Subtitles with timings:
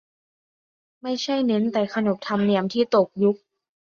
[1.03, 3.35] ไม่ใช่เน้นแต่ขนบธรรมเนียม ที่ตกยุค